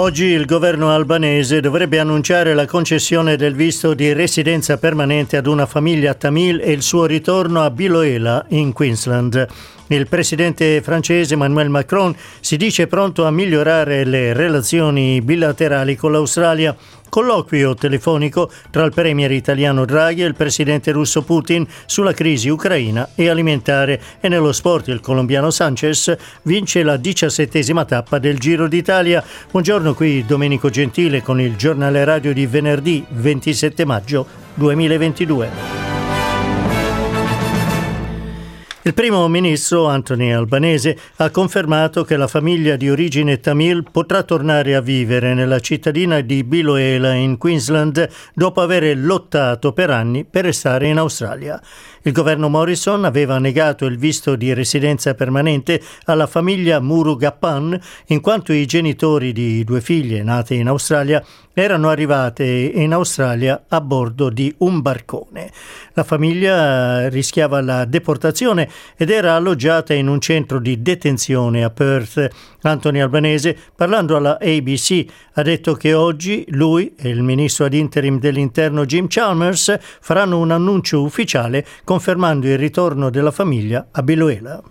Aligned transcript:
Oggi 0.00 0.24
il 0.24 0.46
governo 0.46 0.94
albanese 0.94 1.60
dovrebbe 1.60 1.98
annunciare 1.98 2.54
la 2.54 2.64
concessione 2.64 3.36
del 3.36 3.54
visto 3.54 3.92
di 3.92 4.14
residenza 4.14 4.78
permanente 4.78 5.36
ad 5.36 5.46
una 5.46 5.66
famiglia 5.66 6.14
tamil 6.14 6.58
e 6.58 6.72
il 6.72 6.80
suo 6.80 7.04
ritorno 7.04 7.60
a 7.60 7.70
Biloela 7.70 8.46
in 8.48 8.72
Queensland. 8.72 9.46
Il 9.88 10.08
presidente 10.08 10.80
francese 10.80 11.34
Emmanuel 11.34 11.68
Macron 11.68 12.16
si 12.40 12.56
dice 12.56 12.86
pronto 12.86 13.26
a 13.26 13.30
migliorare 13.30 14.04
le 14.04 14.32
relazioni 14.32 15.20
bilaterali 15.20 15.96
con 15.96 16.12
l'Australia. 16.12 16.74
Colloquio 17.10 17.74
telefonico 17.74 18.50
tra 18.70 18.84
il 18.84 18.94
premier 18.94 19.30
italiano 19.32 19.84
Draghi 19.84 20.22
e 20.22 20.26
il 20.26 20.34
presidente 20.34 20.92
russo 20.92 21.20
Putin 21.20 21.66
sulla 21.84 22.14
crisi 22.14 22.48
ucraina 22.48 23.10
e 23.14 23.28
alimentare. 23.28 24.00
E 24.20 24.28
nello 24.28 24.52
sport 24.52 24.88
il 24.88 25.00
colombiano 25.00 25.50
Sanchez 25.50 26.16
vince 26.44 26.82
la 26.82 26.96
diciassettesima 26.96 27.84
tappa 27.84 28.18
del 28.18 28.38
Giro 28.38 28.66
d'Italia. 28.66 29.22
Buongiorno 29.50 29.92
qui 29.92 30.24
Domenico 30.24 30.70
Gentile 30.70 31.20
con 31.22 31.38
il 31.38 31.56
giornale 31.56 32.04
radio 32.04 32.32
di 32.32 32.46
venerdì 32.46 33.04
27 33.10 33.84
maggio 33.84 34.26
2022. 34.54 35.89
Il 38.82 38.94
primo 38.94 39.28
ministro 39.28 39.88
Anthony 39.88 40.32
Albanese 40.32 40.96
ha 41.16 41.28
confermato 41.28 42.02
che 42.02 42.16
la 42.16 42.26
famiglia 42.26 42.76
di 42.76 42.88
origine 42.88 43.38
tamil 43.38 43.84
potrà 43.92 44.22
tornare 44.22 44.74
a 44.74 44.80
vivere 44.80 45.34
nella 45.34 45.60
cittadina 45.60 46.22
di 46.22 46.42
Biloela 46.44 47.12
in 47.12 47.36
Queensland 47.36 48.08
dopo 48.32 48.62
aver 48.62 48.96
lottato 48.96 49.74
per 49.74 49.90
anni 49.90 50.24
per 50.24 50.44
restare 50.44 50.88
in 50.88 50.96
Australia. 50.96 51.60
Il 52.02 52.12
governo 52.12 52.48
Morrison 52.48 53.04
aveva 53.04 53.38
negato 53.38 53.84
il 53.84 53.98
visto 53.98 54.34
di 54.34 54.54
residenza 54.54 55.12
permanente 55.12 55.82
alla 56.04 56.26
famiglia 56.26 56.80
Murugappan 56.80 57.78
in 58.06 58.22
quanto 58.22 58.54
i 58.54 58.64
genitori 58.64 59.32
di 59.32 59.62
due 59.62 59.82
figlie 59.82 60.22
nate 60.22 60.54
in 60.54 60.68
Australia 60.68 61.22
erano 61.52 61.90
arrivate 61.90 62.44
in 62.46 62.94
Australia 62.94 63.64
a 63.68 63.82
bordo 63.82 64.30
di 64.30 64.54
un 64.58 64.80
barcone. 64.80 65.50
La 65.92 66.04
famiglia 66.04 67.08
rischiava 67.10 67.60
la 67.60 67.84
deportazione 67.84 68.69
ed 68.96 69.10
era 69.10 69.34
alloggiata 69.34 69.94
in 69.94 70.08
un 70.08 70.20
centro 70.20 70.58
di 70.58 70.82
detenzione 70.82 71.64
a 71.64 71.70
Perth. 71.70 72.28
Anthony 72.62 73.00
Albanese, 73.00 73.56
parlando 73.74 74.16
alla 74.16 74.38
ABC, 74.40 75.04
ha 75.34 75.42
detto 75.42 75.74
che 75.74 75.94
oggi 75.94 76.44
lui 76.48 76.94
e 76.96 77.08
il 77.08 77.22
ministro 77.22 77.64
ad 77.64 77.74
interim 77.74 78.18
dell'interno 78.18 78.84
Jim 78.84 79.06
Chalmers 79.08 79.78
faranno 79.80 80.38
un 80.38 80.50
annuncio 80.50 81.02
ufficiale 81.02 81.66
confermando 81.84 82.46
il 82.46 82.58
ritorno 82.58 83.10
della 83.10 83.30
famiglia 83.30 83.88
a 83.90 84.02
Biloela. 84.02 84.62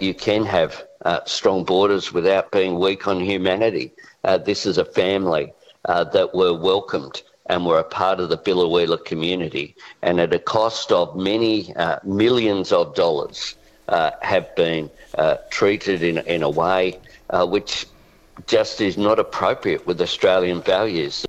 You 0.00 0.14
can 0.14 0.44
have 0.44 0.74
uh, 1.04 1.20
strong 1.24 1.64
borders 1.64 2.12
without 2.12 2.50
being 2.50 2.76
weak 2.76 3.06
on 3.06 3.20
humanity. 3.20 3.92
Uh, 4.22 4.38
this 4.38 4.64
is 4.64 4.76
a 4.78 4.84
family 4.84 5.52
uh, 5.84 6.04
that 6.10 6.34
were 6.34 6.52
welcomed 6.52 7.22
and 7.46 7.66
were 7.66 7.78
a 7.78 7.84
part 7.84 8.20
of 8.20 8.28
the 8.28 8.38
Biloela 8.38 8.98
community, 9.04 9.74
and 10.02 10.20
at 10.20 10.32
a 10.32 10.38
cost 10.38 10.90
of 10.90 11.14
many 11.16 11.74
uh, 11.76 11.98
millions 12.04 12.72
of 12.72 12.94
dollars, 12.94 13.56
uh, 13.88 14.10
have 14.20 14.54
been 14.56 14.90
uh, 15.18 15.36
treated 15.50 16.02
in, 16.02 16.18
in 16.26 16.42
a 16.42 16.48
way 16.48 16.98
uh, 17.30 17.46
which 17.46 17.86
just 18.46 18.80
is 18.80 18.96
not 18.96 19.18
appropriate 19.18 19.86
with 19.86 20.00
Australian 20.00 20.62
values. 20.62 21.24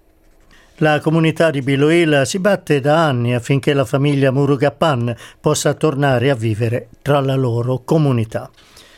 La 0.80 1.00
comunità 1.00 1.52
di 1.52 1.62
Biloela 1.62 2.26
si 2.26 2.38
batte 2.38 2.82
da 2.82 3.06
anni 3.06 3.34
affinché 3.34 3.74
la 3.74 3.86
famiglia 3.86 4.32
Murugapan 4.32 5.16
possa 5.40 5.74
tornare 5.74 6.30
a 6.30 6.36
vivere 6.36 6.90
tra 7.02 7.22
la 7.22 7.36
loro 7.36 7.84
comunità. 7.86 8.50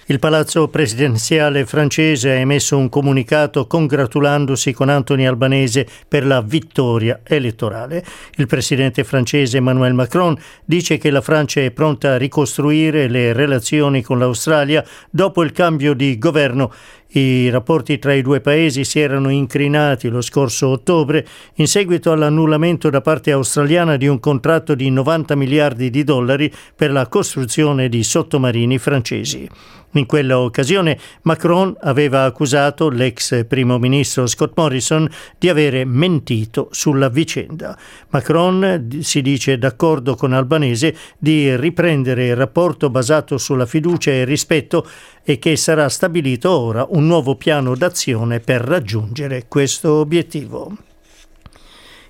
Il 0.09 0.19
palazzo 0.19 0.69
presidenziale 0.69 1.65
francese 1.65 2.29
ha 2.29 2.35
emesso 2.35 2.77
un 2.77 2.87
comunicato 2.87 3.67
congratulandosi 3.67 4.71
con 4.71 4.87
Anthony 4.87 5.25
Albanese 5.25 5.85
per 6.07 6.25
la 6.25 6.41
vittoria 6.41 7.19
elettorale. 7.25 8.05
Il 8.37 8.47
presidente 8.47 9.03
francese 9.03 9.57
Emmanuel 9.57 9.93
Macron 9.93 10.37
dice 10.63 10.97
che 10.97 11.09
la 11.09 11.19
Francia 11.19 11.59
è 11.59 11.71
pronta 11.71 12.13
a 12.13 12.17
ricostruire 12.17 13.09
le 13.09 13.33
relazioni 13.33 14.01
con 14.01 14.17
l'Australia 14.17 14.81
dopo 15.09 15.43
il 15.43 15.51
cambio 15.51 15.93
di 15.93 16.17
governo 16.17 16.71
i 17.11 17.49
rapporti 17.49 17.99
tra 17.99 18.13
i 18.13 18.21
due 18.21 18.41
paesi 18.41 18.83
si 18.83 18.99
erano 18.99 19.29
incrinati 19.29 20.09
lo 20.09 20.21
scorso 20.21 20.67
ottobre 20.67 21.25
in 21.55 21.67
seguito 21.67 22.11
all'annullamento 22.11 22.89
da 22.89 23.01
parte 23.01 23.31
australiana 23.31 23.95
di 23.95 24.07
un 24.07 24.19
contratto 24.19 24.75
di 24.75 24.89
90 24.89 25.35
miliardi 25.35 25.89
di 25.89 26.03
dollari 26.03 26.51
per 26.75 26.91
la 26.91 27.07
costruzione 27.07 27.87
di 27.87 28.03
sottomarini 28.03 28.77
francesi. 28.77 29.47
In 29.93 30.05
quella 30.05 30.39
occasione 30.39 30.99
Macron 31.23 31.73
aveva 31.79 32.25
accusato 32.25 32.89
l'ex 32.89 33.45
primo 33.47 33.79
ministro 33.79 34.27
Scott 34.27 34.51
Morrison 34.55 35.09
di 35.39 35.47
avere 35.47 35.85
mentito 35.85 36.67
sulla 36.71 37.07
vicenda. 37.07 37.75
Macron 38.09 38.99
si 38.99 39.21
dice 39.21 39.57
d'accordo 39.57 40.15
con 40.15 40.33
Albanese 40.33 40.95
di 41.17 41.55
riprendere 41.55 42.27
il 42.27 42.35
rapporto 42.35 42.89
basato 42.89 43.37
sulla 43.37 43.65
fiducia 43.65 44.11
e 44.11 44.25
rispetto 44.25 44.85
e 45.23 45.39
che 45.39 45.55
sarà 45.55 45.89
stabilito 45.89 46.51
ora 46.51 46.85
un 46.89 46.96
nuovo 47.05 47.35
piano 47.35 47.75
d'azione 47.75 48.39
per 48.39 48.61
raggiungere 48.61 49.45
questo 49.47 49.93
obiettivo. 49.93 50.86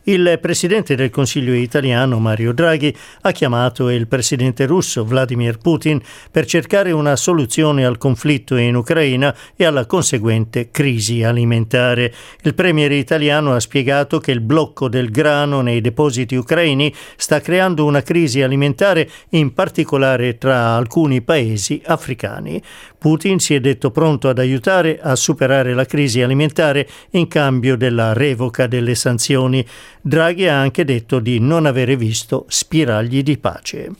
Il 0.10 0.40
presidente 0.42 0.96
del 0.96 1.10
Consiglio 1.10 1.54
italiano 1.54 2.18
Mario 2.18 2.54
Draghi 2.54 2.96
ha 3.24 3.32
chiamato 3.34 3.90
il 3.90 4.08
presidente 4.08 4.66
russo 4.66 5.04
Vladimir 5.04 5.58
Putin 5.58 6.02
per 6.32 6.46
cercare 6.46 6.94
una 6.94 7.18
soluzione 7.18 7.86
al 7.86 7.98
conflitto 7.98 8.56
in 8.56 8.78
Ucraina 8.78 9.36
e 9.54 9.66
alla 9.66 9.86
conseguente 9.86 10.72
crisi 10.72 11.24
alimentare. 11.24 12.14
Il 12.44 12.54
premier 12.54 12.94
italiano 12.94 13.54
ha 13.54 13.60
spiegato 13.60 14.20
che 14.20 14.32
il 14.32 14.40
blocco 14.40 14.88
del 14.88 15.12
grano 15.12 15.60
nei 15.60 15.82
depositi 15.82 16.38
ucraini 16.38 16.94
sta 17.18 17.42
creando 17.42 17.84
una 17.84 18.02
crisi 18.02 18.42
alimentare 18.42 19.10
in 19.32 19.54
particolare 19.54 20.38
tra 20.38 20.70
alcuni 20.70 21.22
paesi 21.22 21.82
africani. 21.84 22.64
Putin 22.98 23.40
si 23.40 23.56
è 23.56 23.60
detto 23.60 23.92
pronto 23.92 24.30
ad 24.30 24.40
aiutare 24.40 25.00
a 25.02 25.18
superare 25.18 25.74
la 25.74 25.86
crisi 25.86 26.22
alimentare 26.22 26.88
in 27.12 27.28
cambio 27.28 27.76
della 27.76 28.14
revoca 28.14 28.68
delle 28.68 28.96
sanzioni. 28.96 29.66
Draghi 30.08 30.48
ha 30.48 30.58
anche 30.58 30.86
detto 30.86 31.20
di 31.20 31.38
non 31.42 31.66
avere 31.66 31.98
visto 31.98 32.46
spiragli 32.48 33.24
di 33.24 33.38
pace. 33.38 33.92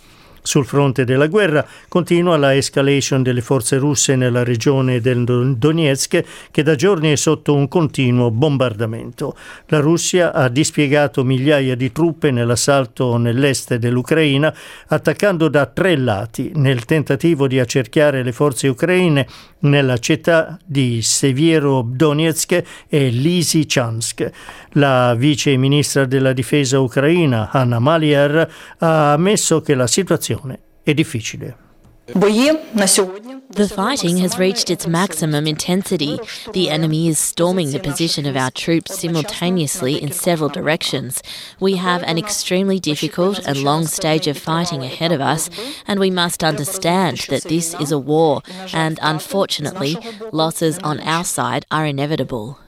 Sul 0.42 0.66
fronte 0.66 1.04
della 1.04 1.28
guerra 1.28 1.68
continua 1.90 2.38
la 2.38 2.56
escalation 2.56 3.22
delle 3.22 3.42
forze 3.42 3.76
russe 3.76 4.16
nella 4.16 4.46
regione 4.46 5.02
del 5.02 5.26
Donetsk 5.58 6.24
che 6.50 6.64
da 6.64 6.76
giorni 6.76 7.12
è 7.12 7.18
sotto 7.18 7.54
un 7.54 7.68
continuo 7.68 8.32
bombardamento. 8.32 9.36
La 9.66 9.82
Russia 9.82 10.32
ha 10.32 10.48
dispiegato 10.48 11.26
migliaia 11.26 11.76
di 11.76 11.92
truppe 11.92 12.32
nell'assalto 12.32 13.18
nell'est 13.18 13.76
dell'Ucraina 13.76 14.56
attaccando 14.88 15.50
da 15.50 15.66
tre 15.66 15.98
lati 15.98 16.54
nel 16.56 16.86
tentativo 16.86 17.48
di 17.48 17.60
accerchiare 17.60 18.24
le 18.24 18.32
forze 18.32 18.70
ucraine 18.70 19.28
nella 19.60 19.98
città 19.98 20.58
di 20.66 21.02
Sevierodonetsk 21.02 22.64
e 22.88 23.10
Lysychansk. 23.10 24.30
La 24.72 25.16
vice 25.16 25.56
ministra 25.58 26.06
della 26.06 26.34
difesa 26.34 26.80
ucraina, 26.80 27.50
Anna 27.52 27.80
Maliar, 27.80 28.50
ha 28.80 29.14
ammesso 29.14 29.62
che 29.62 29.76
la 29.76 29.88
situazione 29.88 30.60
è 30.84 30.94
difficile. 30.94 31.67
The 32.08 33.72
fighting 33.74 34.18
has 34.18 34.40
reached 34.40 34.70
its 34.70 34.88
maximum 34.88 35.46
intensity. 35.46 36.20
The 36.54 36.70
enemy 36.70 37.10
is 37.10 37.20
storming 37.20 37.72
the 37.72 37.80
position 37.80 38.26
of 38.26 38.38
our 38.38 38.50
troops 38.50 39.00
simultaneously 39.00 40.02
in 40.02 40.14
several 40.14 40.50
directions. 40.50 41.22
We 41.60 41.76
have 41.76 42.04
an 42.04 42.18
extremely 42.18 42.80
difficult 42.80 43.46
and 43.46 43.62
long 43.62 43.88
stage 43.88 44.28
of 44.28 44.38
fighting 44.38 44.84
ahead 44.84 45.12
of 45.12 45.20
us, 45.20 45.50
and 45.86 46.00
we 46.00 46.10
must 46.10 46.44
understand 46.44 47.18
that 47.30 47.44
this 47.44 47.74
is 47.76 47.92
a 47.92 48.00
war, 48.00 48.42
and 48.74 49.00
unfortunately, 49.02 49.98
losses 50.32 50.80
on 50.80 51.02
our 51.02 51.26
side 51.26 51.66
are 51.70 51.86
inevitable. 51.86 52.60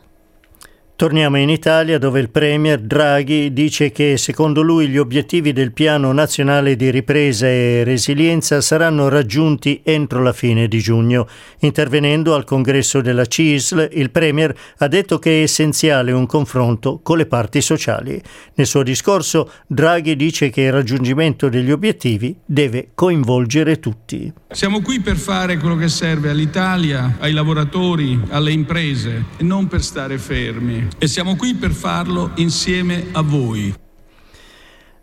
Torniamo 0.99 1.37
in 1.37 1.49
Italia 1.49 1.97
dove 1.97 2.19
il 2.19 2.29
Premier 2.29 2.77
Draghi 2.77 3.53
dice 3.53 3.89
che 3.89 4.17
secondo 4.17 4.61
lui 4.61 4.89
gli 4.89 4.97
obiettivi 4.97 5.53
del 5.53 5.71
Piano 5.71 6.11
Nazionale 6.11 6.75
di 6.75 6.91
Ripresa 6.91 7.47
e 7.47 7.85
Resilienza 7.85 8.59
saranno 8.59 9.07
raggiunti 9.07 9.79
entro 9.85 10.21
la 10.21 10.33
fine 10.33 10.67
di 10.67 10.79
giugno. 10.79 11.25
Intervenendo 11.59 12.35
al 12.35 12.43
congresso 12.43 12.99
della 12.99 13.25
CISL, 13.25 13.91
il 13.93 14.11
Premier 14.11 14.53
ha 14.79 14.89
detto 14.89 15.19
che 15.19 15.39
è 15.39 15.43
essenziale 15.43 16.11
un 16.11 16.25
confronto 16.25 16.99
con 17.01 17.15
le 17.15 17.27
parti 17.27 17.61
sociali. 17.61 18.21
Nel 18.55 18.67
suo 18.67 18.83
discorso 18.83 19.49
Draghi 19.67 20.17
dice 20.17 20.49
che 20.49 20.63
il 20.63 20.73
raggiungimento 20.73 21.47
degli 21.47 21.71
obiettivi 21.71 22.35
deve 22.43 22.89
coinvolgere 22.93 23.79
tutti. 23.79 24.33
Siamo 24.51 24.81
qui 24.81 24.99
per 24.99 25.15
fare 25.15 25.55
quello 25.59 25.77
che 25.77 25.87
serve 25.87 26.29
all'Italia, 26.29 27.15
ai 27.19 27.31
lavoratori, 27.31 28.19
alle 28.31 28.51
imprese 28.51 29.23
e 29.37 29.43
non 29.43 29.67
per 29.67 29.81
stare 29.81 30.17
fermi 30.17 30.88
e 30.97 31.07
siamo 31.07 31.35
qui 31.35 31.53
per 31.55 31.71
farlo 31.71 32.31
insieme 32.35 33.07
a 33.11 33.21
voi. 33.21 33.88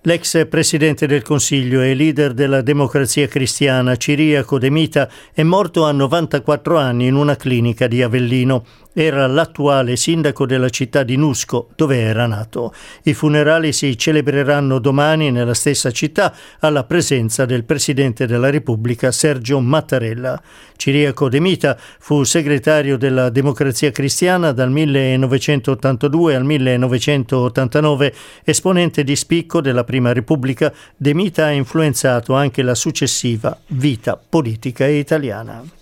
L'ex 0.06 0.46
presidente 0.46 1.08
del 1.08 1.22
Consiglio 1.22 1.80
e 1.80 1.92
leader 1.92 2.32
della 2.32 2.62
democrazia 2.62 3.26
cristiana 3.26 3.96
Ciriaco 3.96 4.56
De 4.56 4.70
Mita 4.70 5.10
è 5.34 5.42
morto 5.42 5.84
a 5.84 5.90
94 5.90 6.78
anni 6.78 7.08
in 7.08 7.16
una 7.16 7.34
clinica 7.34 7.88
di 7.88 8.04
Avellino. 8.04 8.64
Era 8.98 9.26
l'attuale 9.26 9.96
sindaco 9.96 10.46
della 10.46 10.70
città 10.70 11.02
di 11.02 11.16
Nusco, 11.16 11.68
dove 11.74 12.00
era 12.00 12.26
nato. 12.26 12.72
I 13.02 13.14
funerali 13.14 13.72
si 13.72 13.98
celebreranno 13.98 14.78
domani 14.78 15.30
nella 15.30 15.52
stessa 15.52 15.90
città 15.90 16.32
alla 16.60 16.84
presenza 16.84 17.44
del 17.44 17.64
Presidente 17.64 18.26
della 18.26 18.48
Repubblica 18.48 19.10
Sergio 19.10 19.60
Mattarella. 19.60 20.40
Ciriaco 20.76 21.28
De 21.28 21.40
Mita 21.40 21.76
fu 21.98 22.22
segretario 22.22 22.96
della 22.96 23.28
Democrazia 23.28 23.90
Cristiana 23.90 24.52
dal 24.52 24.70
1982 24.70 26.34
al 26.34 26.44
1989, 26.44 28.14
esponente 28.44 29.04
di 29.04 29.16
spicco 29.16 29.60
della 29.60 29.84
Prima 29.84 29.95
Repubblica. 30.12 30.72
De 30.96 31.14
Mita 31.14 31.46
ha 31.46 31.50
influenzato 31.50 32.34
anche 32.34 32.62
la 32.62 32.74
successiva 32.74 33.58
vita 33.68 34.16
politica 34.16 34.86
italiana. 34.86 35.75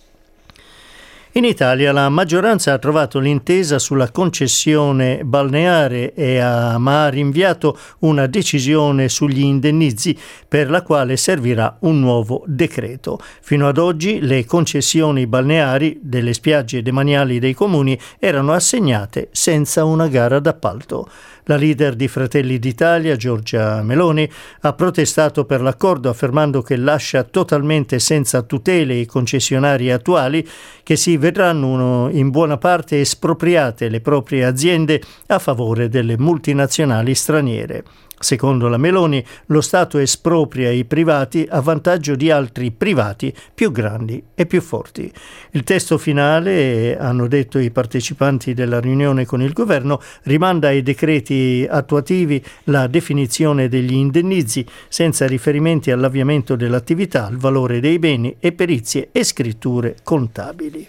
In 1.37 1.45
Italia 1.45 1.91
la 1.91 2.09
maggioranza 2.11 2.73
ha 2.73 2.79
trovato 2.79 3.19
l'intesa 3.19 3.81
sulla 3.81 4.13
concessione 4.13 5.25
balneare 5.25 6.15
e 6.15 6.39
ha, 6.39 6.79
ma 6.79 7.07
ha 7.07 7.09
rinviato 7.09 7.77
una 8.01 8.27
decisione 8.27 9.09
sugli 9.09 9.41
indennizi 9.41 10.17
per 10.47 10.71
la 10.71 10.83
quale 10.83 11.17
servirà 11.17 11.77
un 11.81 11.99
nuovo 11.99 12.45
decreto. 12.47 13.19
Fino 13.41 13.67
ad 13.67 13.79
oggi 13.79 14.21
le 14.21 14.45
concessioni 14.45 15.27
balneari 15.27 15.99
delle 16.01 16.35
spiagge 16.35 16.83
demaniali 16.83 17.41
dei 17.41 17.53
comuni 17.53 17.99
erano 18.21 18.53
assegnate 18.53 19.27
senza 19.33 19.85
una 19.85 20.07
gara 20.07 20.39
d'appalto. 20.39 21.09
La 21.47 21.57
leader 21.57 21.95
di 21.95 22.09
Fratelli 22.09 22.59
d'Italia, 22.59 23.17
Giorgia 23.17 23.83
Meloni, 23.83 24.27
ha 24.61 24.73
protestato 24.73 25.45
per 25.45 25.61
l'accordo 25.61 26.09
affermando 26.09 26.63
che 26.63 26.77
lascia 26.77 27.23
totalmente 27.25 27.99
senza 27.99 28.41
tutele 28.41 28.95
i 28.95 29.05
concessionari 29.05 29.91
attuali 29.91 30.49
che 30.83 30.97
si 30.97 31.19
vedranno 31.25 32.11
in 32.13 32.29
buona 32.29 32.59
parte 32.59 33.01
espropriate 33.01 33.89
le 33.89 34.03
proprie 34.03 34.45
aziende 34.45 35.01
a 35.29 35.39
favore 35.39 35.89
delle 35.89 36.19
multinazionali 36.19 37.15
straniere. 37.15 37.83
Secondo 38.19 38.69
la 38.69 38.77
Meloni, 38.77 39.25
lo 39.47 39.63
Stato 39.63 39.97
espropria 39.97 40.71
i 40.71 40.85
privati 40.85 41.47
a 41.49 41.61
vantaggio 41.61 42.15
di 42.15 42.31
altri 42.31 42.73
privati 42.73 43.35
più 43.55 43.73
grandi 43.73 44.23
e 44.35 44.45
più 44.45 44.61
forti. 44.61 45.11
Il 45.53 45.65
testo 45.65 45.97
finale, 45.97 46.99
hanno 46.99 47.27
detto 47.27 47.59
i 47.59 47.71
partecipanti 47.71 48.53
della 48.53 48.79
riunione 48.79 49.25
con 49.25 49.41
il 49.41 49.55
governo, 49.55 50.03
rimanda 50.25 50.69
ai 50.69 50.83
decreti 50.83 51.67
attuativi 51.69 52.43
la 52.65 52.87
definizione 52.87 53.69
degli 53.69 53.95
indennizi 53.95 54.65
senza 54.89 55.27
riferimenti 55.27 55.91
all'avviamento 55.91 56.55
dell'attività, 56.55 57.27
al 57.27 57.39
valore 57.39 57.81
dei 57.81 57.99
beni 57.99 58.37
e 58.41 58.53
perizie 58.53 59.09
e 59.11 59.25
scritture 59.25 59.97
contabili. 60.03 60.87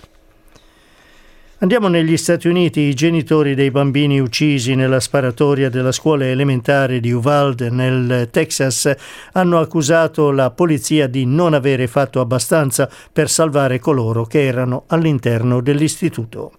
Andiamo 1.60 1.88
negli 1.88 2.18
Stati 2.18 2.50
Uniti. 2.50 2.81
I 2.81 2.94
genitori 2.94 3.56
dei 3.56 3.72
bambini 3.72 4.19
uccisi 4.19 4.75
nella 4.75 5.00
sparatoria 5.00 5.69
della 5.69 5.94
scuola 5.94 6.25
elementare 6.25 7.00
di 7.00 7.13
Uvalde 7.13 7.69
nel 7.69 8.28
Texas 8.30 8.94
hanno 9.31 9.60
accusato 9.60 10.31
la 10.31 10.52
polizia 10.52 11.07
di 11.07 11.25
non 11.25 11.54
avere 11.54 11.88
fatto 11.88 12.19
abbastanza 12.19 12.90
per 13.12 13.30
salvare 13.30 13.80
coloro 13.80 14.25
che 14.25 14.46
erano 14.46 14.84
all'interno 14.88 15.62
dell'istituto. 15.62 16.52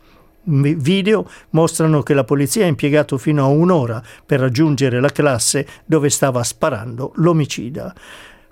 Video 0.44 1.28
mostrano 1.50 2.02
che 2.02 2.14
la 2.14 2.25
polizia 2.25 2.64
ha 2.64 2.69
impiegato 2.69 3.19
fino 3.19 3.44
a 3.44 3.49
un'ora 3.49 4.02
per 4.25 4.40
raggiungere 4.40 4.99
la 4.99 5.10
classe 5.10 5.66
dove 5.84 6.08
stava 6.08 6.42
sparando 6.42 7.12
l'omicida. 7.16 7.94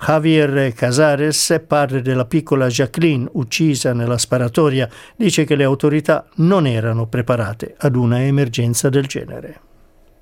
Javier 0.06 0.74
Casares, 0.74 1.64
padre 1.66 2.02
della 2.02 2.26
piccola 2.26 2.66
Jacqueline 2.66 3.26
uccisa 3.32 3.94
nella 3.94 4.18
sparatoria, 4.18 4.86
dice 5.16 5.44
che 5.44 5.54
le 5.54 5.64
autorità 5.64 6.26
non 6.36 6.66
erano 6.66 7.06
preparate 7.06 7.74
ad 7.78 7.96
una 7.96 8.22
emergenza 8.22 8.90
del 8.90 9.06
genere. 9.06 9.60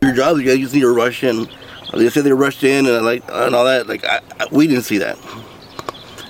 Your 0.02 0.12
job, 0.12 0.38
you 0.38 0.56
just 0.56 0.73
need 0.73 0.82
to 0.82 0.94
rush 0.94 1.23
in. 1.23 1.49
They 1.93 2.08
said 2.11 2.23
they 2.23 2.32
rushed 2.32 2.62
in 2.62 2.87
and 2.87 3.05
like 3.05 3.25
and 3.29 3.55
all 3.55 3.64
that. 3.64 3.88
Like 3.88 4.05
I, 4.05 4.20
we 4.52 4.69
didn't 4.69 4.84
see 4.84 4.99
that, 4.99 5.17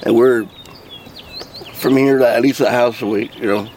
and 0.05 0.15
we're 0.15 0.47
from 1.75 1.97
here 1.97 2.19
to 2.19 2.27
at 2.27 2.41
least 2.41 2.61
a 2.61 2.71
house 2.71 3.03
away. 3.03 3.31
You 3.39 3.47
know, 3.47 3.69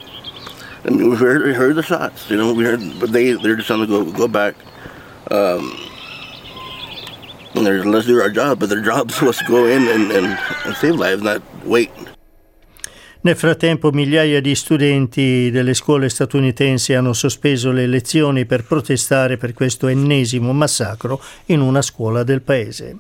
mean, 0.90 1.10
we 1.10 1.16
heard, 1.18 1.44
we 1.44 1.54
heard 1.54 1.76
the 1.76 1.84
shots. 1.84 2.30
You 2.30 2.38
know, 2.38 2.54
we 2.54 2.64
heard, 2.64 2.80
but 3.00 3.12
they 3.12 3.34
they're 3.34 3.56
just 3.56 3.68
trying 3.68 3.82
to 3.82 3.88
go 3.88 4.06
go 4.12 4.28
back. 4.28 4.56
Um, 5.32 5.85
let's 7.62 8.06
do 8.06 8.22
our 8.22 8.32
job, 8.32 8.60
but 8.60 8.70
their 8.70 8.82
job 8.82 9.12
was 9.22 9.38
to 9.40 9.46
go 9.46 9.66
in 9.66 9.88
and, 9.88 10.12
and, 10.12 10.38
and 10.66 10.76
save 10.76 10.96
lives, 10.96 11.22
not 11.22 11.42
wait. 11.64 11.90
Nel 13.22 13.36
frattempo 13.36 13.90
migliaia 13.90 14.40
di 14.40 14.54
studenti 14.54 15.50
delle 15.50 15.74
scuole 15.74 16.10
statunitensi 16.10 16.94
hanno 16.94 17.12
sospeso 17.12 17.72
le 17.72 17.88
lezioni 17.88 18.46
per 18.46 18.64
protestare 18.66 19.38
per 19.38 19.54
questo 19.54 19.88
ennesimo 19.88 20.54
massacro 20.54 21.20
in 21.46 21.62
una 21.62 21.82
scuola 21.82 22.22
del 22.22 22.44
paese. 22.44 22.98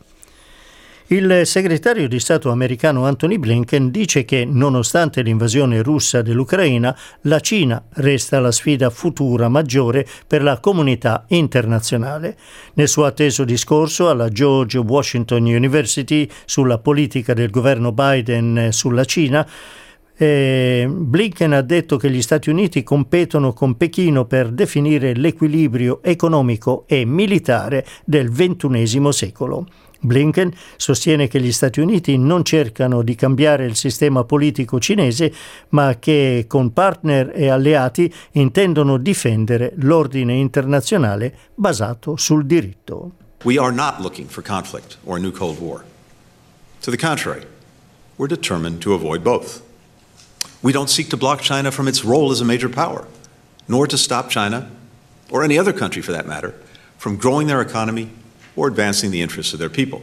Il 1.10 1.42
segretario 1.46 2.07
di 2.07 2.19
Stato 2.19 2.50
americano 2.50 3.06
Anthony 3.06 3.38
Blinken 3.38 3.92
dice 3.92 4.25
che, 4.25 4.44
nonostante 4.44 5.22
l'invasione 5.22 5.84
russa 5.84 6.24
dell'Ucraina, 6.24 6.98
la 7.22 7.40
Cina 7.42 7.84
resta 7.94 8.40
la 8.40 8.52
sfida 8.52 8.90
futura 8.90 9.48
maggiore 9.48 10.04
per 10.25 10.42
la 10.42 10.60
comunità 10.60 11.25
internazionale. 11.28 12.36
Nel 12.74 12.88
suo 12.88 13.06
atteso 13.06 13.44
discorso 13.44 14.10
alla 14.10 14.30
George 14.30 14.80
Washington 14.80 15.44
University 15.44 16.28
sulla 16.46 16.80
politica 16.80 17.36
del 17.36 17.52
governo 17.52 17.92
Biden 17.92 18.69
sulla 18.72 19.06
Cina, 19.06 19.48
eh, 20.18 20.88
Blinken 20.90 21.54
ha 21.54 21.62
detto 21.62 21.98
che 21.98 22.10
gli 22.10 22.22
Stati 22.24 22.50
Uniti 22.50 22.81
competono 22.81 23.54
con 23.54 23.78
Pechino 23.78 24.25
per 24.25 24.50
definire 24.50 25.13
l'equilibrio 25.13 26.02
economico 26.02 26.86
e 26.88 27.06
militare 27.06 27.86
del 28.06 28.31
XXI 28.31 29.12
secolo. 29.12 29.68
Blinken 30.00 30.51
sostiene 30.77 31.27
che 31.27 31.42
gli 31.42 31.51
Stati 31.51 31.80
Uniti 31.80 32.18
non 32.18 32.44
cercano 32.44 33.01
di 33.01 33.15
cambiare 33.15 33.65
il 33.65 33.75
sistema 33.75 34.24
politico 34.24 34.80
cinese, 34.80 35.33
ma 35.69 35.97
che 36.00 36.45
con 36.47 36.74
partner 36.74 37.31
e 37.33 37.50
alleati 37.50 38.12
intendono 38.31 38.97
difendere 38.97 39.74
l'ordine 39.77 40.33
internazionale 40.33 41.36
basato 41.56 42.15
sul 42.15 42.45
diritto. 42.45 43.11
We 43.44 43.59
are 43.59 43.71
not 43.71 43.99
looking 43.99 44.28
for 44.28 44.44
conflict 44.44 44.97
or 45.06 45.18
a 45.18 45.19
new 45.19 45.31
Cold 45.31 45.59
War. 45.59 45.83
To 46.81 46.92
the 46.92 46.97
contrary, 46.97 47.45
we're 48.18 48.28
determined 48.28 48.81
to 48.81 48.94
avoid 48.94 49.23
both. 49.23 49.61
We 50.61 50.71
don't 50.71 50.90
seek 50.90 51.09
to 51.09 51.18
block 51.18 51.42
China 51.42 51.71
from 51.71 51.87
its 51.87 52.04
role 52.04 52.31
as 52.31 52.42
a 52.42 52.45
major 52.45 52.69
power, 52.69 53.06
nor 53.68 53.87
to 53.87 53.97
stop 53.97 54.30
China, 54.30 54.68
or 55.30 55.44
any 55.44 55.59
other 55.59 55.73
country 55.73 56.02
for 56.02 56.11
that 56.11 56.25
matter, 56.28 56.54
from 56.97 57.18
growing 57.18 57.47
their 57.47 57.61
economy 57.61 58.09
or 58.56 58.68
advancing 58.68 59.12
the 59.12 59.21
interests 59.21 59.54
of 59.54 59.59
their 59.59 59.69
people. 59.69 60.02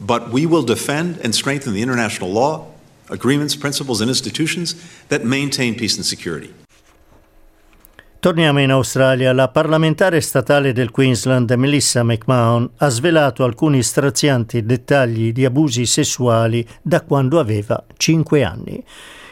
But 0.00 0.30
we 0.30 0.46
will 0.46 0.64
defend 0.64 1.18
and 1.22 1.34
strengthen 1.34 1.72
the 1.72 1.82
international 1.82 2.30
law, 2.30 2.66
agreements, 3.08 3.56
principles, 3.56 4.00
and 4.00 4.08
institutions 4.08 4.74
that 5.08 5.24
maintain 5.24 5.74
peace 5.74 5.96
and 5.96 6.04
security. 6.04 6.52
Torniamo 8.20 8.58
in 8.58 8.72
Australia. 8.72 9.32
La 9.32 9.48
parlamentare 9.48 10.20
statale 10.20 10.72
del 10.72 10.90
Queensland, 10.90 11.52
Melissa 11.52 12.02
McMahon, 12.02 12.68
ha 12.78 12.88
svelato 12.88 13.44
alcuni 13.44 13.80
strazianti 13.82 14.66
dettagli 14.66 15.32
di 15.32 15.44
abusi 15.44 15.86
sessuali 15.86 16.66
da 16.82 17.02
quando 17.02 17.38
aveva 17.38 17.84
5 17.96 18.42
anni. 18.42 18.84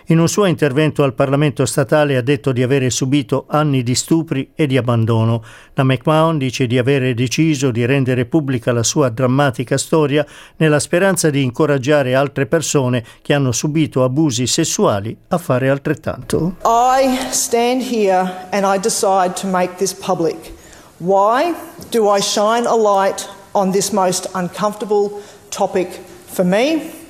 In 0.08 0.20
un 0.20 0.28
suo 0.28 0.44
intervento 0.44 1.02
al 1.02 1.14
Parlamento 1.14 1.66
statale 1.66 2.16
ha 2.16 2.20
detto 2.20 2.52
di 2.52 2.62
avere 2.62 2.90
subito 2.90 3.46
anni 3.48 3.82
di 3.82 3.96
stupri 3.96 4.52
e 4.54 4.68
di 4.68 4.76
abbandono. 4.76 5.42
La 5.74 5.82
McMahon 5.82 6.38
dice 6.38 6.68
di 6.68 6.78
avere 6.78 7.12
deciso 7.12 7.72
di 7.72 7.84
rendere 7.84 8.24
pubblica 8.24 8.70
la 8.70 8.84
sua 8.84 9.08
drammatica 9.08 9.76
storia 9.76 10.24
nella 10.58 10.78
speranza 10.78 11.28
di 11.28 11.42
incoraggiare 11.42 12.14
altre 12.14 12.46
persone 12.46 13.04
che 13.20 13.34
hanno 13.34 13.50
subito 13.50 14.04
abusi 14.04 14.46
sessuali 14.46 15.16
a 15.26 15.38
fare 15.38 15.68
altrettanto. 15.68 16.54
I 16.62 17.32
stand 17.32 17.82
here 17.82 18.46
and 18.50 18.64
I 18.64 18.78
decide 18.78 19.32
to 19.40 19.48
make 19.48 19.74
this 19.78 19.92
public. 19.92 20.52
Why 20.98 21.52
do 21.90 22.14
I 22.14 22.20
shine 22.20 22.64
a 22.64 22.76
light 22.76 23.28
on 23.54 23.72
this 23.72 23.90
most 23.90 24.30
uncomfortable 24.34 25.20
topic 25.48 25.98
for 26.26 26.44
me? 26.44 27.05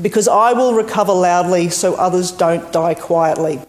Because 0.00 0.28
I 0.28 0.52
will 0.52 0.74
recover 0.74 1.12
loudly 1.12 1.70
so 1.70 1.94
others 1.94 2.30
don't 2.32 2.70
die 2.72 2.94
quietly. 2.94 3.60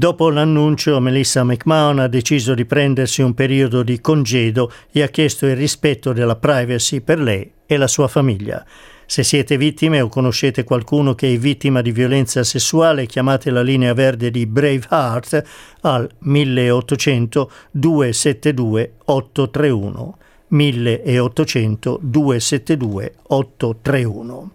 Dopo 0.00 0.30
l'annuncio, 0.30 0.98
Melissa 0.98 1.44
McMahon 1.44 1.98
ha 1.98 2.08
deciso 2.08 2.54
di 2.54 2.64
prendersi 2.64 3.20
un 3.20 3.34
periodo 3.34 3.82
di 3.82 4.00
congedo 4.00 4.72
e 4.90 5.02
ha 5.02 5.08
chiesto 5.08 5.46
il 5.46 5.56
rispetto 5.56 6.14
della 6.14 6.36
privacy 6.36 7.00
per 7.00 7.20
lei 7.20 7.52
e 7.66 7.76
la 7.76 7.86
sua 7.86 8.08
famiglia. 8.08 8.64
Se 9.04 9.22
siete 9.22 9.58
vittime 9.58 10.00
o 10.00 10.08
conoscete 10.08 10.64
qualcuno 10.64 11.14
che 11.14 11.34
è 11.34 11.36
vittima 11.36 11.82
di 11.82 11.90
violenza 11.90 12.44
sessuale, 12.44 13.06
chiamate 13.06 13.50
la 13.50 13.60
linea 13.60 13.92
verde 13.92 14.30
di 14.30 14.46
Braveheart 14.46 15.42
al 15.80 16.08
1800 16.20 17.50
272 17.72 18.92
831. 19.04 20.18
1800 20.48 21.98
272 22.00 23.14
831. 23.26 24.50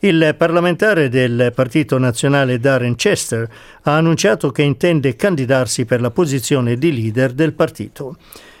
Il 0.00 0.34
parlamentare 0.36 1.08
del 1.08 1.52
Partito 1.54 1.96
Nazionale 1.96 2.58
Darren 2.58 2.96
Chester 2.96 3.48
ha 3.82 3.96
annunciato 3.96 4.50
che 4.50 4.60
intende 4.60 5.16
candidarsi 5.16 5.86
per 5.86 6.02
la 6.02 6.10
posizione 6.10 6.76
di 6.76 6.92
leader 6.94 7.32
del 7.32 7.54
partito. 7.54 8.16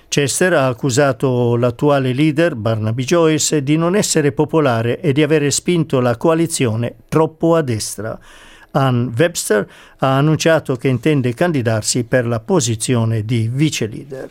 Chester 0.08 0.54
ha 0.54 0.66
accusato 0.66 1.56
l'attuale 1.56 2.14
leader, 2.14 2.54
Barnaby 2.54 3.04
Joyce, 3.04 3.62
di 3.62 3.76
non 3.76 3.94
essere 3.96 4.32
popolare 4.32 4.98
e 5.00 5.12
di 5.12 5.22
avere 5.22 5.50
spinto 5.50 6.00
la 6.00 6.16
coalizione 6.16 6.94
troppo 7.06 7.54
a 7.54 7.60
destra. 7.60 8.18
Ann 8.70 9.08
Webster 9.14 9.68
ha 9.98 10.16
annunciato 10.16 10.76
che 10.76 10.88
intende 10.88 11.34
candidarsi 11.34 12.04
per 12.04 12.26
la 12.26 12.40
posizione 12.40 13.26
di 13.26 13.50
vice 13.52 13.86
leader 13.86 14.30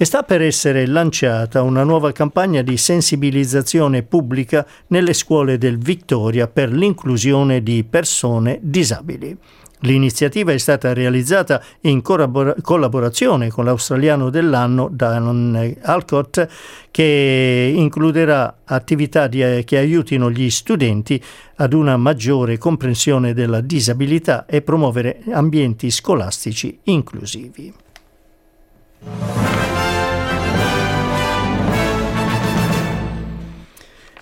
e 0.00 0.04
sta 0.04 0.22
per 0.22 0.40
essere 0.40 0.86
lanciata 0.86 1.62
una 1.62 1.82
nuova 1.82 2.12
campagna 2.12 2.62
di 2.62 2.76
sensibilizzazione 2.76 4.04
pubblica 4.04 4.64
nelle 4.86 5.12
scuole 5.12 5.58
del 5.58 5.76
Victoria 5.76 6.46
per 6.46 6.70
l'inclusione 6.70 7.64
di 7.64 7.82
persone 7.82 8.60
disabili. 8.62 9.36
L'iniziativa 9.82 10.52
è 10.52 10.58
stata 10.58 10.92
realizzata 10.92 11.62
in 11.82 12.00
collaborazione 12.02 13.48
con 13.48 13.64
l'australiano 13.64 14.30
dell'anno 14.30 14.88
Dan 14.90 15.76
Alcott 15.82 16.46
che 16.90 17.72
includerà 17.74 18.58
attività 18.64 19.26
di, 19.26 19.62
che 19.64 19.78
aiutino 19.78 20.30
gli 20.30 20.50
studenti 20.50 21.22
ad 21.56 21.72
una 21.72 21.96
maggiore 21.96 22.58
comprensione 22.58 23.34
della 23.34 23.60
disabilità 23.60 24.46
e 24.46 24.62
promuovere 24.62 25.22
ambienti 25.30 25.90
scolastici 25.90 26.78
inclusivi. 26.84 27.72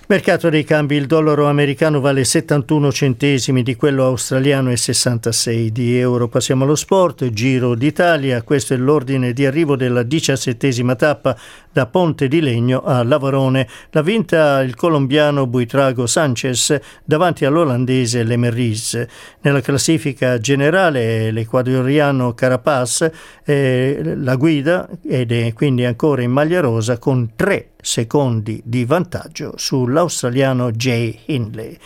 Mercato 0.08 0.50
dei 0.50 0.62
cambi, 0.62 0.94
il 0.94 1.06
dollaro 1.06 1.48
americano 1.48 1.98
vale 1.98 2.22
71 2.22 2.92
centesimi 2.92 3.64
di 3.64 3.75
quello 3.75 4.04
australiano 4.04 4.70
e 4.70 4.76
66 4.76 5.72
di 5.72 5.98
euro. 5.98 6.28
Passiamo 6.28 6.62
allo 6.62 6.76
sport, 6.76 7.28
Giro 7.30 7.75
d'Italia, 7.75 8.42
questo 8.42 8.72
è 8.72 8.76
l'ordine 8.76 9.32
di 9.32 9.44
arrivo 9.44 9.75
della 9.75 10.04
diciassettesima 10.04 10.94
tappa 10.94 11.36
da 11.72 11.86
Ponte 11.86 12.28
di 12.28 12.40
Legno 12.40 12.82
a 12.84 13.02
Lavarone. 13.02 13.66
L'ha 13.90 14.02
vinta 14.02 14.62
il 14.62 14.76
colombiano 14.76 15.48
Buitrago 15.48 16.06
Sanchez 16.06 16.78
davanti 17.04 17.44
all'olandese 17.44 18.22
Lemeris. 18.22 19.04
Nella 19.40 19.60
classifica 19.60 20.38
generale 20.38 21.32
l'equadoriano 21.32 22.32
Carapaz 22.32 23.10
è 23.42 24.00
la 24.02 24.36
guida 24.36 24.88
ed 25.04 25.32
è 25.32 25.52
quindi 25.52 25.84
ancora 25.84 26.22
in 26.22 26.30
maglia 26.30 26.60
rosa 26.60 26.96
con 26.96 27.32
tre 27.34 27.72
secondi 27.86 28.60
di 28.64 28.84
vantaggio 28.84 29.52
sull'australiano 29.97 30.71
Jay 30.73 31.19
Hindley. 31.25 31.76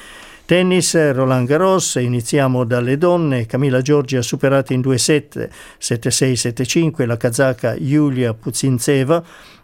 Tennis, 0.45 1.13
Roland 1.13 1.47
Garros, 1.47 1.95
iniziamo 1.95 2.65
dalle 2.65 2.99
donne, 2.99 3.47
Camilla 3.47 3.81
Giorgi 3.81 4.17
ha 4.17 4.23
superato 4.23 4.73
in 4.73 4.81
2-7, 4.81 5.49
7-6, 5.81 6.53
7-5 6.99 7.07
la 7.07 7.17
kazaka 7.17 7.77
Yulia 7.77 8.35
Puzintseva, 8.35 9.23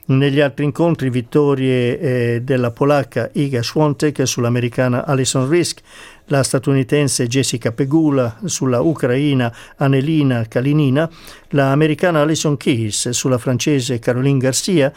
negli 0.08 0.38
altri 0.38 0.64
incontri 0.64 1.10
vittorie 1.10 1.98
eh, 1.98 2.40
della 2.42 2.70
polacca 2.70 3.28
Iga 3.32 3.60
Swiatek 3.60 4.24
sull'americana 4.24 5.04
Alison 5.04 5.48
Risk, 5.48 5.80
la 6.26 6.42
statunitense 6.42 7.26
Jessica 7.26 7.72
Pegula 7.72 8.38
sulla 8.44 8.80
ucraina 8.80 9.54
Anelina 9.76 10.46
Kalinina, 10.48 11.08
la 11.50 11.70
americana 11.70 12.20
Alison 12.20 12.56
Keys 12.56 13.10
sulla 13.10 13.38
francese 13.38 13.98
Caroline 13.98 14.38
Garcia 14.38 14.92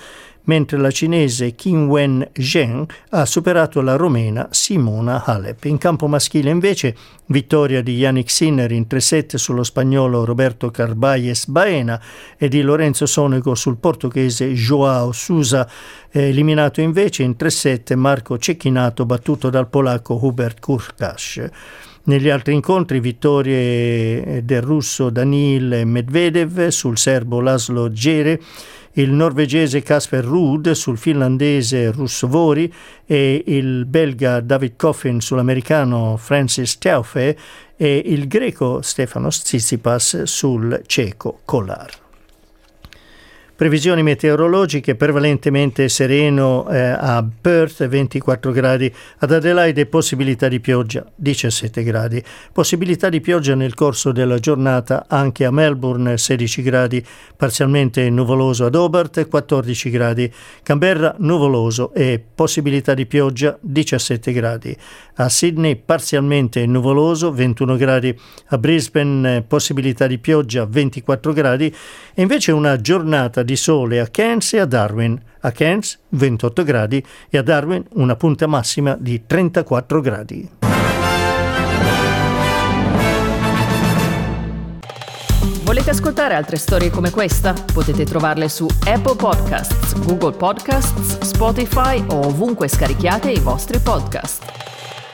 mentre 0.50 0.78
la 0.78 0.90
cinese 0.90 1.54
Qinwen 1.54 2.28
Zheng 2.34 2.90
ha 3.10 3.26
superato 3.26 3.82
la 3.82 3.96
romena 3.96 4.48
Simona 4.50 5.24
Halep. 5.24 5.66
In 5.66 5.78
campo 5.78 6.08
maschile 6.08 6.50
invece 6.50 6.96
vittoria 7.28 7.84
di 7.84 7.98
Yannick 7.98 8.32
Sinner 8.32 8.72
in 8.72 8.88
3-7 8.90 9.36
sullo 9.36 9.64
spagnolo 9.64 10.26
Roberto 10.26 10.72
Carbayes 10.72 11.46
Baena 11.46 12.02
e 12.36 12.48
di 12.48 12.62
Lorenzo 12.62 13.06
Sonego 13.06 13.54
sul 13.54 13.78
portoghese 13.78 14.52
Joao 14.54 15.12
Sousa, 15.12 15.70
eliminato 16.10 16.82
invece 16.82 17.22
in 17.22 17.36
3-7 17.38 17.96
Marco 17.96 18.40
Cecchinato 18.40 19.06
battuto 19.06 19.52
dal 19.52 19.70
polacco 19.70 20.18
Hubert 20.20 20.60
Kurkash. 21.20 21.50
Negli 22.04 22.30
altri 22.30 22.54
incontri 22.54 23.00
vittorie 23.02 24.44
del 24.44 24.62
russo 24.62 25.10
Danil 25.10 25.84
Medvedev 25.86 26.70
sul 26.70 26.98
serbo 26.98 27.42
Laszlo 27.42 27.92
Gere 27.92 28.42
il 28.94 29.12
norvegese 29.12 29.84
Kasper 29.84 30.24
Ruud 30.24 30.72
sul 30.72 30.98
finlandese 30.98 31.92
Russovori 31.92 32.74
e 33.06 33.44
il 33.46 33.86
belga 33.86 34.40
David 34.40 34.76
Coffin 34.78 35.22
sull'americano 35.22 36.18
Francis 36.18 36.80
Teufe 36.80 37.38
e 37.76 38.02
il 38.06 38.28
greco 38.28 38.82
Stefanos 38.82 39.44
Tsitsipas 39.44 40.24
sul 40.24 40.82
ceco 40.88 41.42
Kolar. 41.46 42.09
Previsioni 43.60 44.04
meteorologiche 44.04 44.96
prevalentemente 44.96 45.90
sereno 45.90 46.70
eh, 46.70 46.80
a 46.80 47.22
Perth 47.42 47.86
24 47.86 48.54
gradi, 48.54 48.90
ad 49.18 49.34
Adelaide 49.34 49.86
possibilità 49.86 50.48
di 50.48 50.62
pioggia 50.62 51.06
17 51.14 51.84
gradi, 51.84 52.24
possibilità 52.54 53.10
di 53.10 53.20
pioggia 53.20 53.56
nel 53.56 53.74
corso 53.74 54.14
della 54.14 54.40
giornata 54.40 55.08
anche 55.10 55.44
a 55.44 55.52
Melbourne 55.52 56.18
16 56.18 56.62
gradi, 56.62 57.06
parzialmente 57.36 58.10
nuvoloso 58.10 58.64
ad 58.64 58.76
Hobart 58.76 59.28
14 59.28 59.90
gradi, 59.90 60.34
Canberra 60.64 61.16
nuvoloso 61.18 61.94
e 61.94 62.24
possibilità 62.34 62.94
di 62.94 63.06
pioggia 63.08 63.58
17 63.60 64.32
gradi, 64.32 64.74
a 65.16 65.28
Sydney 65.28 65.76
parzialmente 65.76 66.66
nuvoloso 66.66 67.34
21 67.34 67.76
gradi, 67.76 68.18
a 68.52 68.58
Brisbane 68.58 69.42
possibilità 69.42 70.08
di 70.08 70.18
pioggia 70.18 70.66
24 70.66 71.34
gradi. 71.34 71.76
E 72.14 72.22
invece 72.22 72.54
una 72.54 72.80
giornata 72.80 73.44
di 73.49 73.49
sole 73.56 74.00
a 74.00 74.08
Cairns 74.08 74.54
e 74.54 74.60
a 74.60 74.66
Darwin. 74.66 75.20
A 75.42 75.52
Cairns 75.52 75.98
28 76.10 76.64
gradi 76.64 77.06
e 77.30 77.38
a 77.38 77.42
Darwin 77.42 77.86
una 77.94 78.16
punta 78.16 78.46
massima 78.46 78.98
di 79.00 79.24
34 79.26 80.02
gradi. 80.02 80.50
Volete 85.70 85.92
ascoltare 85.92 86.34
altre 86.34 86.58
storie 86.58 86.90
come 86.90 87.12
questa? 87.12 87.54
Potete 87.54 88.04
trovarle 88.04 88.50
su 88.50 88.66
Apple 88.88 89.16
Podcasts, 89.16 89.94
Google 90.04 90.36
Podcasts, 90.36 91.20
Spotify 91.20 92.04
o 92.10 92.26
ovunque 92.26 92.68
scarichiate 92.68 93.30
i 93.30 93.40
vostri 93.40 93.80
podcast. 93.80 94.79